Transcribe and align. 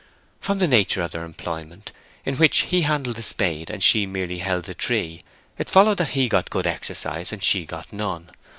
From 0.39 0.57
the 0.57 0.67
nature 0.67 1.03
of 1.03 1.11
their 1.11 1.23
employment, 1.23 1.91
in 2.25 2.37
which 2.37 2.61
he 2.61 2.81
handled 2.81 3.17
the 3.17 3.21
spade 3.21 3.69
and 3.69 3.83
she 3.83 4.07
merely 4.07 4.39
held 4.39 4.65
the 4.65 4.73
tree, 4.73 5.21
it 5.59 5.69
followed 5.69 5.99
that 5.99 6.09
he 6.17 6.27
got 6.27 6.49
good 6.49 6.65
exercise 6.65 7.31
and 7.31 7.43
she 7.43 7.67
got 7.67 7.93
none. 7.93 8.31